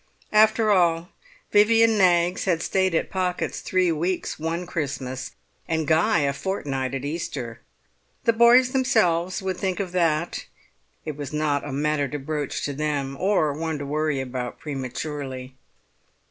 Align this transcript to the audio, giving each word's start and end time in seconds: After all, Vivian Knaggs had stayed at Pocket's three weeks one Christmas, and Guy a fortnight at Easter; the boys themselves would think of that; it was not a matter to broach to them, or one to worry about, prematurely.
After 0.33 0.71
all, 0.71 1.09
Vivian 1.51 1.95
Knaggs 1.95 2.45
had 2.45 2.63
stayed 2.63 2.95
at 2.95 3.11
Pocket's 3.11 3.59
three 3.61 3.91
weeks 3.91 4.39
one 4.39 4.65
Christmas, 4.65 5.29
and 5.67 5.85
Guy 5.87 6.21
a 6.21 6.33
fortnight 6.33 6.95
at 6.95 7.05
Easter; 7.05 7.59
the 8.23 8.33
boys 8.33 8.71
themselves 8.71 9.43
would 9.43 9.57
think 9.57 9.79
of 9.79 9.91
that; 9.91 10.47
it 11.05 11.15
was 11.15 11.31
not 11.31 11.63
a 11.63 11.71
matter 11.71 12.07
to 12.07 12.17
broach 12.17 12.65
to 12.65 12.73
them, 12.73 13.15
or 13.19 13.53
one 13.53 13.77
to 13.77 13.85
worry 13.85 14.19
about, 14.19 14.57
prematurely. 14.57 15.53